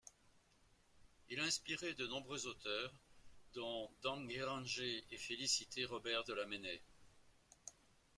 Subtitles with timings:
[1.29, 2.91] Il a inspiré de nombreux auteurs,
[3.53, 6.81] dont Dom Guéranger et Félicité Robert de Lamennais.